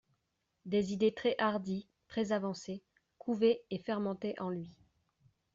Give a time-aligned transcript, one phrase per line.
[0.65, 2.81] Des idées très hardies, très avancées,
[3.19, 4.71] couvaient et fermentaient en lui.